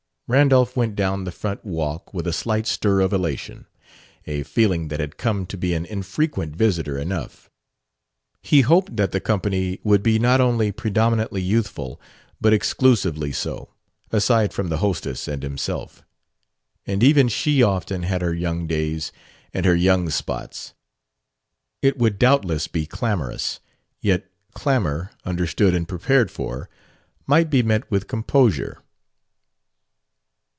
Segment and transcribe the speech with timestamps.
[0.33, 3.67] Randolph went down the front walk with a slight stir of elation
[4.25, 7.49] a feeling that had come to be an infrequent visitor enough.
[8.41, 11.99] He hoped that the company would be not only predominantly youthful,
[12.39, 13.73] but exclusively so
[14.11, 16.01] aside from the hostess and himself.
[16.87, 19.11] And even she often had her young days
[19.53, 20.73] and her young spots.
[21.81, 23.59] It would doubtless be clamorous;
[23.99, 26.69] yet clamor, understood and prepared for,
[27.27, 28.81] might be met with composure.